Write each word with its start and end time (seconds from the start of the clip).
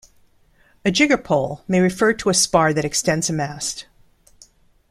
A 0.83 0.89
jiggerpole 0.89 1.61
may 1.67 1.79
refer 1.79 2.11
to 2.13 2.31
a 2.31 2.33
spar 2.33 2.73
that 2.73 2.85
extends 2.85 3.29
a 3.29 3.33
mast. 3.33 3.85